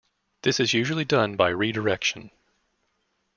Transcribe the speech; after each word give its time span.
This 0.41 0.59
is 0.59 0.73
usually 0.73 1.05
done 1.05 1.35
by 1.35 1.49
redirection. 1.49 2.31